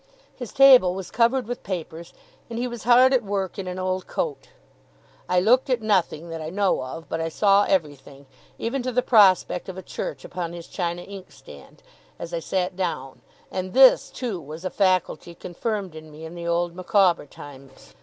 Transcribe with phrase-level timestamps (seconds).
[0.35, 2.11] His table was covered with papers,
[2.49, 4.47] and he was hard at work in an old coat.
[5.29, 8.25] I looked at nothing, that I know of, but I saw everything,
[8.57, 11.83] even to the prospect of a church upon his china inkstand,
[12.17, 16.47] as I sat down and this, too, was a faculty confirmed in me in the
[16.47, 17.93] old Micawber times.